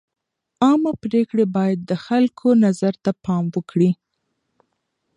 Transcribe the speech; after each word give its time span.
عامه 0.63 0.91
پرېکړې 1.03 1.45
باید 1.55 1.79
د 1.89 1.91
خلکو 2.05 2.47
نظر 2.65 2.93
ته 3.03 3.11
پام 3.23 3.43
وکړي. 3.55 3.91